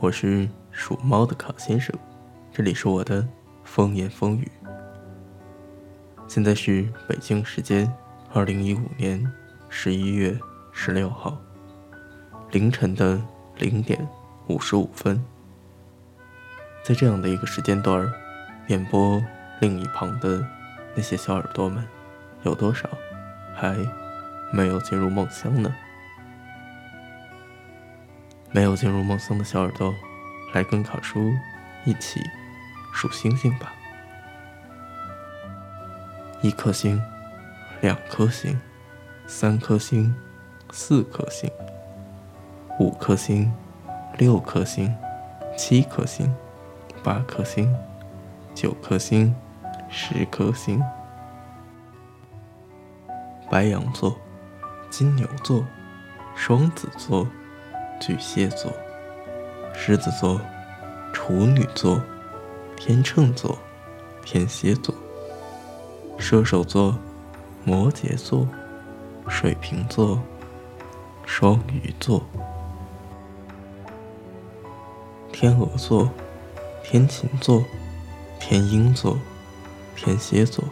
[0.00, 1.92] 我是属猫的卡先生，
[2.52, 3.26] 这里是我的
[3.64, 4.48] 风言风语。
[6.28, 7.92] 现在是北京时间
[8.32, 9.20] 二零一五年
[9.68, 10.38] 十一月
[10.70, 11.36] 十六号
[12.52, 13.20] 凌晨的
[13.56, 14.06] 零点
[14.46, 15.20] 五十五分。
[16.84, 18.08] 在这样的一个时间段，
[18.68, 19.20] 演播
[19.60, 20.46] 另一旁的
[20.94, 21.84] 那些小耳朵们，
[22.44, 22.88] 有多少
[23.52, 23.76] 还
[24.52, 25.74] 没有进入梦乡呢？
[28.50, 29.94] 没有进入梦乡的小耳朵，
[30.54, 31.32] 来跟卡叔
[31.84, 32.20] 一起
[32.92, 33.72] 数星星吧。
[36.40, 37.02] 一颗星，
[37.80, 38.58] 两颗星，
[39.26, 40.14] 三颗星，
[40.70, 41.50] 四颗星，
[42.78, 43.52] 五颗星，
[44.16, 44.94] 六颗星，
[45.56, 46.34] 七颗星，
[47.02, 47.74] 八颗星，
[48.54, 49.34] 九颗星，
[49.90, 50.82] 十颗星。
[53.50, 54.16] 白羊座，
[54.88, 55.64] 金牛座，
[56.34, 57.26] 双子座。
[58.00, 58.72] 巨蟹座、
[59.74, 60.40] 狮子座、
[61.12, 62.00] 处女座、
[62.76, 63.58] 天秤座、
[64.24, 64.94] 天蝎座、
[66.16, 66.96] 射手座、
[67.64, 68.48] 摩羯座、
[69.26, 70.22] 水瓶座、
[71.26, 72.24] 双鱼座、
[75.32, 76.08] 天鹅座、
[76.84, 77.64] 天琴座、
[78.38, 79.18] 天鹰座、
[79.96, 80.64] 天蝎座、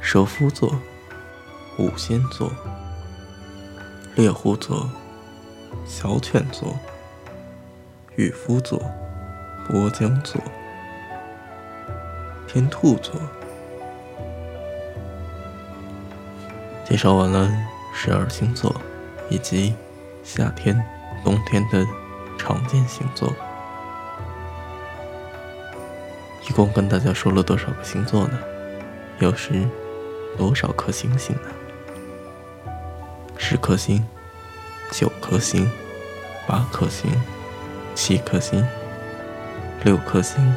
[0.00, 0.80] 蛇夫座、
[1.76, 2.52] 五仙座、
[4.14, 4.88] 猎户座。
[5.84, 6.76] 小犬座、
[8.16, 8.78] 渔夫座、
[9.66, 10.40] 波江座、
[12.46, 13.14] 天兔座。
[16.84, 17.50] 介绍完了
[17.92, 18.74] 十二星座
[19.28, 19.74] 以及
[20.24, 20.82] 夏天、
[21.22, 21.84] 冬天的
[22.38, 23.30] 常见星座，
[26.48, 28.38] 一共跟大家说了多少个星座呢？
[29.18, 29.68] 又是
[30.38, 32.72] 多少颗星星呢？
[33.36, 34.02] 十颗星。
[34.90, 35.70] 九颗星，
[36.46, 37.10] 八颗星，
[37.94, 38.66] 七颗星，
[39.84, 40.54] 六颗星，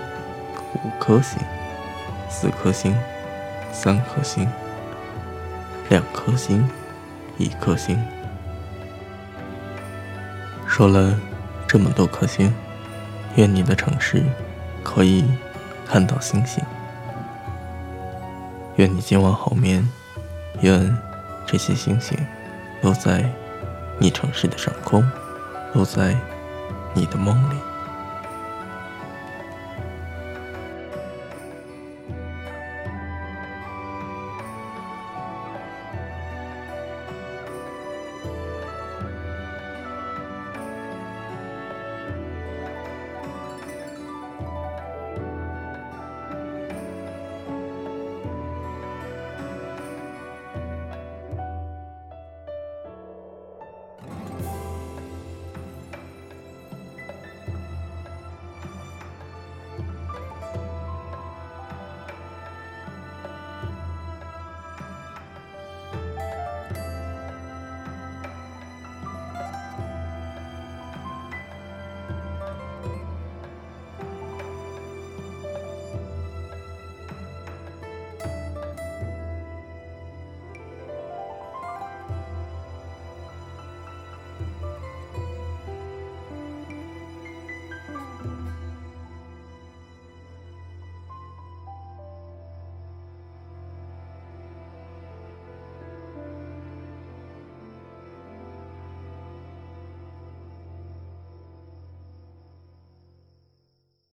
[0.73, 1.37] 五颗星，
[2.29, 2.95] 四颗星，
[3.73, 4.47] 三颗星，
[5.89, 6.67] 两颗星，
[7.37, 8.01] 一颗星。
[10.65, 11.19] 说了
[11.67, 12.53] 这么多颗星，
[13.35, 14.23] 愿你的城市
[14.81, 15.25] 可以
[15.85, 16.63] 看到星星。
[18.77, 19.87] 愿你今晚好眠，
[20.61, 20.97] 愿
[21.45, 22.17] 这些星星
[22.81, 23.29] 都在。
[24.01, 25.07] 你城市的上空，
[25.75, 26.17] 落在
[26.95, 27.70] 你的梦里。